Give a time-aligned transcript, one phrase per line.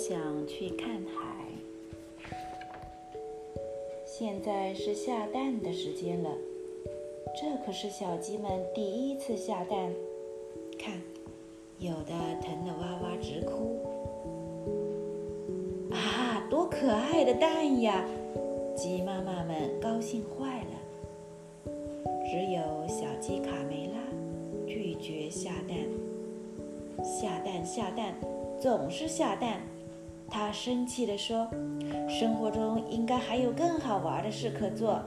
[0.00, 1.44] 想去看海。
[4.06, 6.30] 现在是下蛋的时间了，
[7.36, 9.92] 这可是小鸡们第一次下蛋。
[10.78, 10.94] 看，
[11.78, 13.76] 有的疼得哇哇直哭。
[15.90, 18.02] 啊，多可爱的蛋呀！
[18.74, 21.70] 鸡妈妈们高兴坏了。
[22.24, 23.98] 只有小鸡卡梅拉
[24.66, 25.76] 拒绝下蛋。
[27.04, 28.14] 下蛋下蛋，
[28.58, 29.60] 总是下蛋。
[30.30, 31.48] 他生气地说
[32.08, 35.02] ：“生活中应该还有更好玩的事可做。”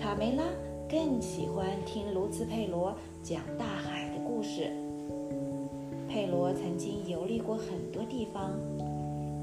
[0.00, 0.44] 卡梅拉
[0.88, 4.70] 更喜欢听卢茨佩罗讲大海的故事。
[6.08, 8.52] 佩罗曾经游历过很多地方，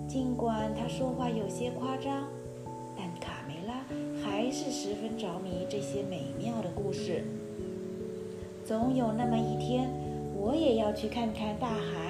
[0.08, 2.24] 尽管他说话有些夸张，
[2.98, 3.86] 但卡梅拉
[4.24, 7.24] 还是十分着迷这些美妙的故事。
[8.64, 9.90] 总有那么一天，
[10.34, 12.05] 我也要去看看大海。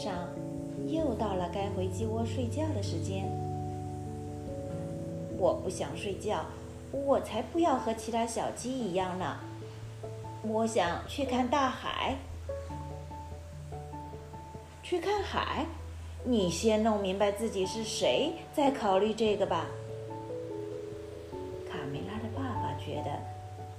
[0.00, 0.14] 上，
[0.88, 3.30] 又到了该回鸡窝睡觉的时间。
[5.36, 6.40] 我不想睡觉，
[6.90, 9.36] 我才不要和其他小鸡一样呢。
[10.42, 12.16] 我想去看大海。
[14.82, 15.66] 去看海？
[16.24, 19.66] 你先弄明白自己是谁，再考虑这个吧。
[21.70, 23.10] 卡梅拉的爸爸觉得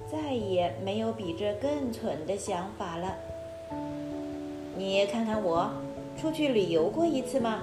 [0.08, 3.16] 再也没有比这更蠢的想法了。
[4.78, 5.70] 你看看我，
[6.20, 7.60] 出去旅游过一次吗？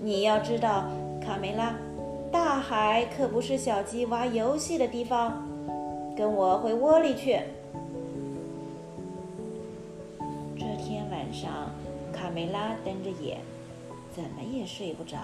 [0.00, 0.90] 你要知道，
[1.24, 1.74] 卡梅拉，
[2.30, 5.46] 大海可不是小鸡玩游戏的地方。
[6.16, 7.40] 跟我回窝里去。
[10.58, 11.70] 这天晚上，
[12.12, 13.38] 卡梅拉瞪着眼，
[14.14, 15.16] 怎么也睡不着。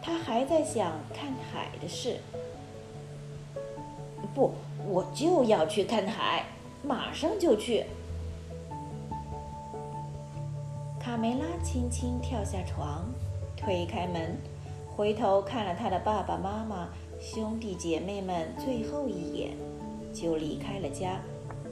[0.00, 2.18] 他还在想看海的事。
[4.34, 4.52] 不，
[4.88, 6.46] 我就要去看海，
[6.82, 7.84] 马上就去。
[11.22, 13.06] 梅拉轻轻跳下床，
[13.56, 14.36] 推开门，
[14.88, 16.88] 回头看了他的爸爸妈妈、
[17.20, 19.52] 兄弟姐妹们最后一眼，
[20.12, 21.20] 就离开了家，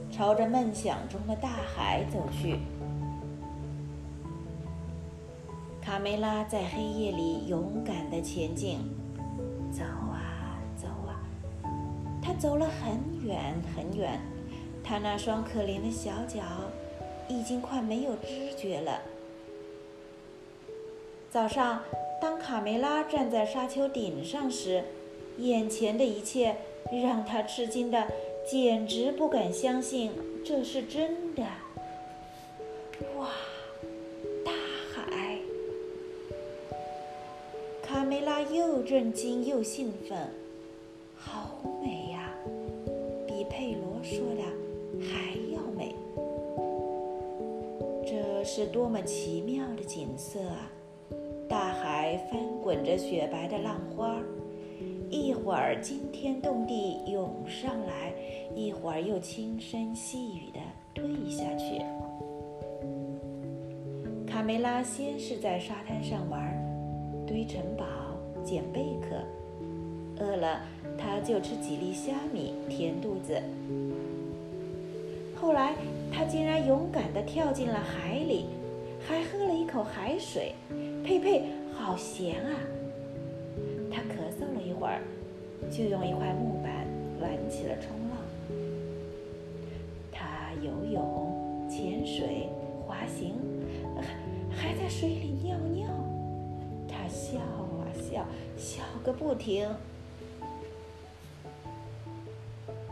[0.09, 2.59] 朝着梦想中的大海走去。
[5.81, 8.79] 卡梅拉在黑夜里勇敢地前进，
[9.69, 11.19] 走啊走啊。
[12.21, 14.17] 他走了很远很远，
[14.81, 16.39] 他那双可怜的小脚
[17.27, 18.97] 已经快没有知觉了。
[21.31, 21.81] 早上，
[22.19, 24.83] 当卡梅拉站在沙丘顶上时，
[25.37, 26.57] 眼前的一切
[27.01, 28.05] 让他吃惊的
[28.45, 30.11] 简直不敢相信
[30.45, 31.41] 这是真的。
[33.17, 33.29] 哇，
[34.43, 34.51] 大
[34.93, 35.39] 海！
[37.81, 40.17] 卡梅拉又震惊又兴奋，
[41.15, 42.29] 好美呀，
[43.25, 43.45] 比！
[43.45, 44.43] 佩罗说的
[45.07, 45.95] 还要美，
[48.05, 50.69] 这是多么奇妙的景色啊！
[51.51, 54.15] 大海翻滚着雪白的浪花，
[55.09, 58.13] 一会儿惊天动地涌上来，
[58.55, 60.59] 一会儿又轻声细语地
[60.93, 61.81] 退下去。
[64.25, 66.41] 卡梅拉先是在沙滩上玩，
[67.27, 67.85] 堆城堡，
[68.45, 70.61] 捡贝壳，饿了。
[70.97, 73.37] 他就吃几粒虾米填肚子。
[75.35, 75.75] 后来，
[76.13, 78.45] 他竟然勇敢地跳进了海里，
[79.05, 80.53] 还喝了一口海水。
[81.03, 82.51] 佩佩，好咸啊！
[83.91, 85.01] 他咳嗽了一会儿，
[85.69, 86.87] 就用一块木板
[87.19, 88.17] 玩起了冲浪。
[90.11, 92.47] 他游泳、潜水、
[92.85, 93.35] 滑行，
[93.97, 95.89] 还还在水里尿尿。
[96.87, 98.25] 他笑啊笑，
[98.55, 99.67] 笑个不停。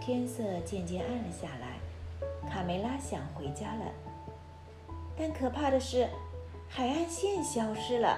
[0.02, 1.80] 天色渐渐暗了下来，
[2.50, 3.86] 卡梅拉想回家了。
[5.16, 6.08] 但可怕的是，
[6.72, 8.18] 海岸线消失了，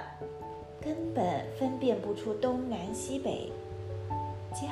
[0.82, 1.24] 根本
[1.58, 3.50] 分辨不出东南西北。
[4.52, 4.68] 家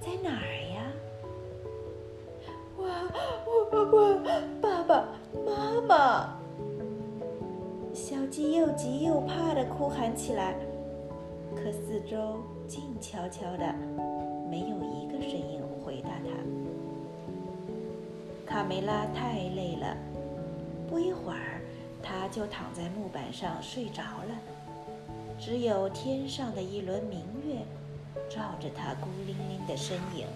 [0.00, 0.80] 在哪儿呀？
[2.78, 2.86] 哇！
[3.44, 4.14] 我我
[4.62, 5.08] 爸爸
[5.44, 6.38] 妈妈！
[7.92, 10.54] 小鸡又急又怕地哭喊起来，
[11.56, 12.36] 可四周
[12.68, 13.74] 静悄悄的，
[14.48, 15.58] 没有一个声音。
[15.84, 16.28] 回答他，
[18.44, 19.96] 卡梅拉太累了，
[20.86, 21.57] 不一会儿，
[22.08, 24.34] 他就躺在木板上睡着了。
[25.38, 27.58] 只有天上的一轮明月，
[28.30, 30.26] 照着他孤零零的身影。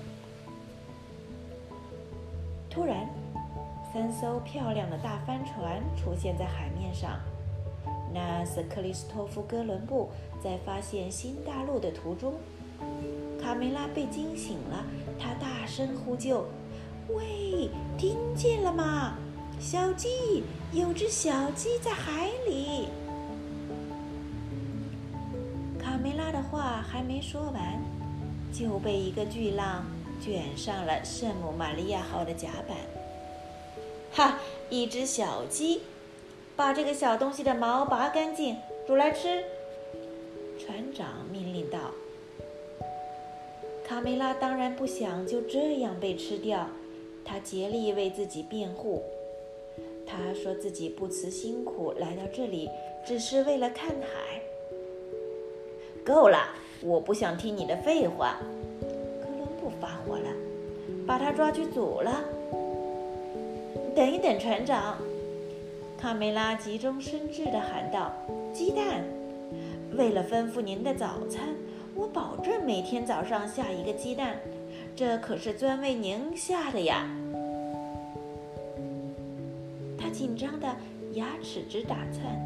[2.68, 3.08] 突然，
[3.92, 7.18] 三艘漂亮的大帆船出现在海面上，
[8.12, 10.10] 那是克里斯托夫·哥伦布
[10.42, 12.34] 在发现新大陆的途中。
[13.40, 14.84] 卡梅拉被惊醒了，
[15.18, 16.46] 他大声呼救
[17.08, 19.16] ：“喂，听见了吗？
[19.62, 20.42] 小鸡，
[20.72, 22.88] 有只小鸡在海里。
[25.78, 27.80] 卡梅拉的话还没说完，
[28.52, 29.86] 就被一个巨浪
[30.20, 32.76] 卷上了圣母玛利亚号的甲板。
[34.12, 34.40] 哈！
[34.68, 35.82] 一只小鸡，
[36.56, 39.44] 把这个小东西的毛拔干净，煮来吃。
[40.58, 41.78] 船长命令道。
[43.86, 46.66] 卡梅拉当然不想就这样被吃掉，
[47.24, 49.04] 他竭力为自己辩护。
[50.12, 52.68] 他说自己不辞辛苦来到这里，
[53.06, 54.40] 只是为了看海。
[56.04, 56.38] 够了，
[56.82, 58.36] 我不想听你的废话。
[58.80, 60.28] 哥伦布发火了，
[61.06, 62.22] 把他抓去煮了。
[63.94, 64.98] 等一等，船长！
[65.98, 68.12] 卡梅拉急中生智地喊道
[68.52, 69.04] ：“鸡蛋！
[69.96, 71.48] 为了吩咐您的早餐。”
[71.94, 74.38] 我保证每天早上下一个鸡蛋，
[74.96, 77.06] 这可是专为您下的呀！
[80.22, 80.68] 紧张的
[81.14, 82.40] 牙齿直打颤，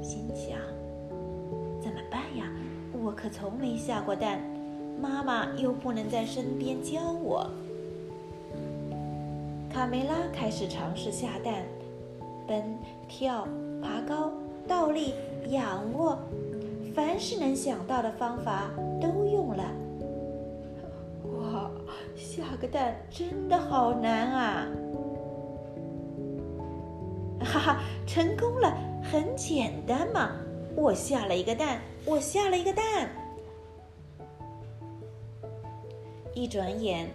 [0.00, 0.56] 心想：
[1.80, 2.48] 怎么办呀？
[2.92, 4.40] 我可从没下过蛋，
[5.00, 7.50] 妈妈又不能在身边教我。
[9.68, 11.64] 卡梅拉开始尝试下蛋，
[12.46, 12.62] 奔、
[13.08, 13.48] 跳、
[13.82, 14.30] 爬高、
[14.68, 15.12] 倒立、
[15.48, 16.16] 仰卧。
[16.94, 18.70] 凡是能想到的方法
[19.00, 19.64] 都用了。
[21.24, 21.68] 哇，
[22.14, 24.68] 下个蛋真的好难啊！
[27.52, 30.30] 哈哈，成功了，很简单嘛！
[30.74, 33.10] 我下了一个蛋，我下了一个蛋。
[36.32, 37.10] 一转眼，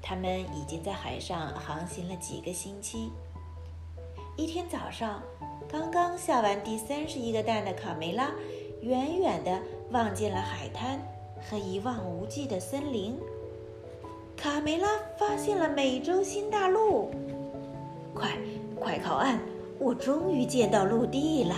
[0.00, 3.10] 他们已经在海上航行了几个星期。
[4.36, 5.20] 一天早上，
[5.68, 8.30] 刚刚下完第三十一个蛋的卡梅拉。
[8.82, 9.60] 远远地
[9.90, 10.98] 望见了海滩
[11.42, 13.18] 和一望无际的森林。
[14.36, 14.88] 卡梅拉
[15.18, 17.10] 发现了美洲新大陆，
[18.14, 18.38] 快，
[18.76, 19.38] 快靠岸！
[19.80, 21.56] 我终于见到陆地啦！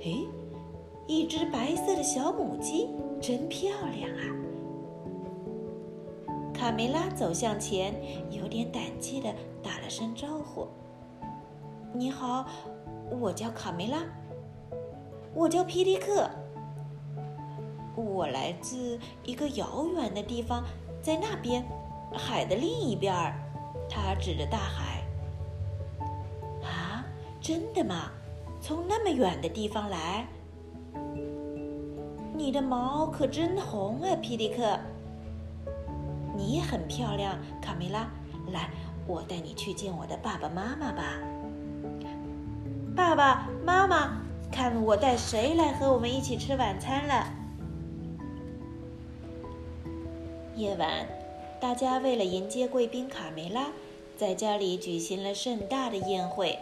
[0.00, 0.26] 诶，
[1.06, 2.88] 一只白色的小母鸡，
[3.20, 4.22] 真漂亮啊！
[6.52, 7.94] 卡梅拉走向前，
[8.30, 9.32] 有点胆怯地
[9.62, 10.66] 打了声招呼
[11.94, 12.46] ：“你好，
[13.20, 13.98] 我叫卡梅拉。”
[15.34, 16.28] 我叫皮迪克，
[17.94, 20.64] 我来自一个遥远的地方，
[21.00, 21.64] 在那边，
[22.12, 23.34] 海的另一边儿。
[23.88, 24.91] 他指着大海。
[27.42, 28.12] 真的吗？
[28.60, 30.28] 从那么远的地方来？
[32.36, 34.78] 你的毛可真红啊，皮迪克。
[36.36, 38.08] 你很漂亮，卡梅拉。
[38.52, 38.70] 来，
[39.06, 41.18] 我带你去见我的爸爸妈妈吧。
[42.94, 44.22] 爸爸妈妈。
[44.52, 47.26] 看我带谁来和我们一起吃晚餐了。
[50.54, 51.08] 夜晚，
[51.58, 53.68] 大家为了迎接贵宾卡梅拉，
[54.14, 56.58] 在家里举行了盛大的宴会。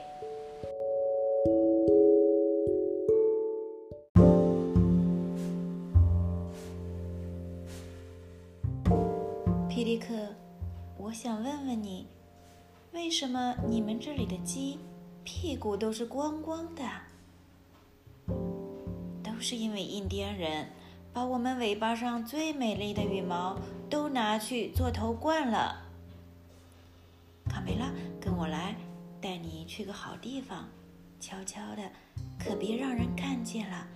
[11.82, 12.06] 你，
[12.92, 14.78] 为什么你们这里的鸡
[15.24, 16.82] 屁股都是光光的？
[19.22, 20.68] 都是因为印第安人
[21.12, 23.56] 把我们尾巴上最美丽的羽毛
[23.88, 25.82] 都拿去做头冠了。
[27.48, 27.90] 卡梅拉，
[28.20, 28.76] 跟我来，
[29.20, 30.68] 带你去个好地方，
[31.18, 31.82] 悄悄的，
[32.38, 33.86] 可别让人看见了。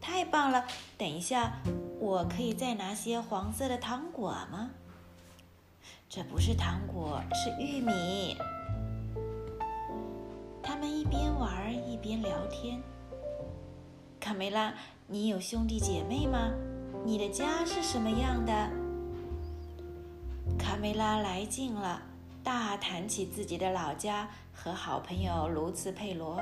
[0.00, 0.64] 太棒了！
[0.96, 1.60] 等一下，
[1.98, 4.70] 我可以再拿些黄色的糖果吗？
[6.08, 8.36] 这不是糖果，是玉米。
[10.62, 12.80] 他们一边玩一边聊天。
[14.20, 14.72] 卡梅拉，
[15.08, 16.52] 你有兄弟姐妹吗？
[17.04, 18.70] 你的家是什么样的？
[20.56, 22.00] 卡梅拉来劲了，
[22.42, 26.40] 大谈起自己的老家和好朋友卢茨佩罗。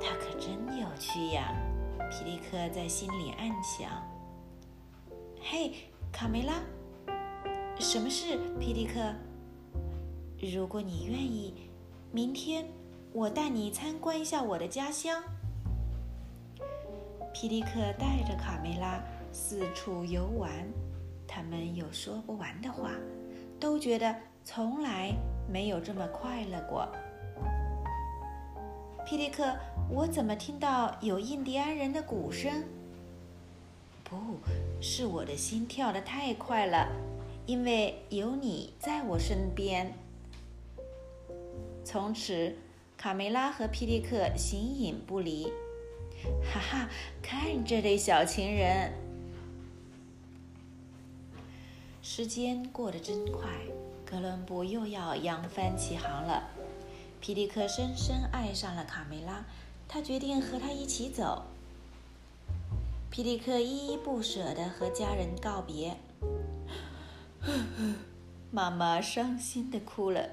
[0.00, 1.54] 他可真有趣呀，
[2.10, 3.90] 皮迪克在心里暗想。
[5.40, 5.74] 嘿，
[6.10, 6.54] 卡梅拉，
[7.80, 8.36] 什么事？
[8.58, 9.14] 皮迪克，
[10.52, 11.54] 如果你愿意，
[12.10, 12.66] 明天
[13.12, 15.22] 我带你参观一下我的家乡。
[17.32, 19.00] 皮迪克带着卡梅拉
[19.32, 20.50] 四处游玩，
[21.26, 22.90] 他们有说不完的话，
[23.60, 24.12] 都觉得
[24.44, 25.14] 从来
[25.48, 26.88] 没有这么快乐过。
[29.06, 29.54] 皮迪克，
[29.88, 32.64] 我怎么听到有印第安人的鼓声？
[34.02, 34.16] 不
[34.80, 36.88] 是我的心跳得太快了，
[37.48, 39.94] 因为有你在我身边。
[41.82, 42.54] 从此，
[42.98, 45.50] 卡梅拉和皮迪克形影不离。
[46.44, 46.90] 哈哈，
[47.22, 48.92] 看这对小情人，
[52.02, 53.48] 时间过得真快。
[54.04, 56.50] 哥伦布又要扬帆起航了。
[57.18, 59.46] 皮迪克深深爱上了卡梅拉，
[59.88, 61.44] 他决定和她一起走。
[63.08, 65.96] 皮迪克依依不舍地和家人告别，
[68.50, 70.28] 妈妈伤心地哭了。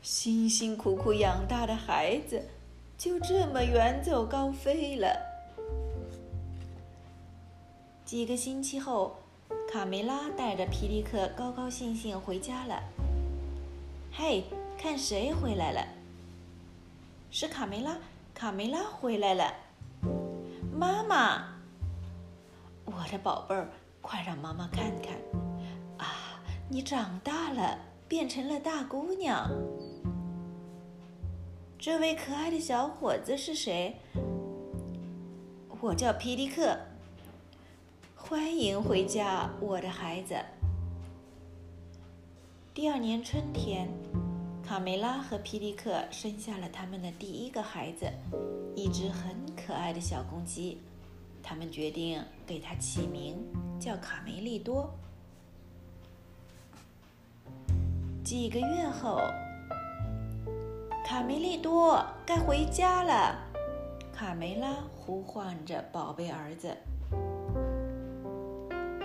[0.00, 2.48] 辛辛苦苦养大的孩子，
[2.96, 5.08] 就这么远走高飞了。
[8.04, 9.16] 几个星期后，
[9.70, 12.82] 卡梅拉带着皮迪克高高兴兴回家了。
[14.12, 14.44] 嘿，
[14.78, 15.84] 看谁回来了？
[17.30, 17.98] 是卡梅拉，
[18.32, 19.52] 卡梅拉回来了。
[20.72, 21.58] 妈妈，
[22.84, 23.68] 我的宝贝儿，
[24.00, 25.37] 快让妈妈看看。
[26.70, 29.50] 你长大了，变成了大姑娘。
[31.78, 33.96] 这位可爱的小伙子是谁？
[35.80, 36.78] 我叫皮迪克。
[38.14, 40.34] 欢迎回家，我的孩子。
[42.74, 43.88] 第二年春天，
[44.62, 48.12] 卡梅拉和皮迪克生下了他们的第一个孩子，
[48.76, 50.78] 一只很可爱的小公鸡。
[51.42, 53.42] 他们决定给它起名
[53.80, 54.92] 叫卡梅利多。
[58.28, 59.22] 几个月后。
[61.02, 63.34] 卡梅利多，该回家了。
[64.12, 66.76] 卡梅拉呼唤着宝贝儿子：“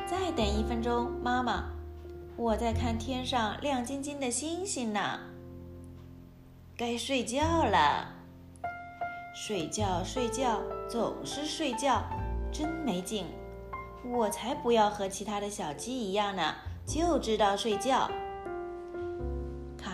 [0.05, 1.69] 再等一分钟，妈妈，
[2.35, 5.21] 我在看天上亮晶晶的星星呢。”
[6.75, 8.09] 该睡觉了。
[9.33, 12.03] 睡觉，睡觉，总是睡觉，
[12.51, 13.27] 真没劲。
[14.05, 18.11] 我才不要和其他的小鸡一样呢，就知道睡觉。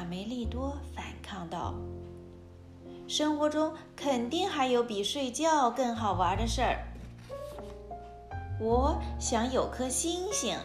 [0.09, 1.75] 梅利多反抗道。
[3.07, 6.79] 生活中肯定还有比睡觉更好玩的事儿。
[8.59, 10.57] 我想有颗星星。